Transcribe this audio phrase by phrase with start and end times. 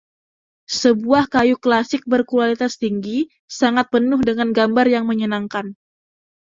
[0.79, 3.19] Sebuah kayu klasik berkualitas tinggi,
[3.59, 5.65] sangat penuh dengan gambar yang menyenangkan.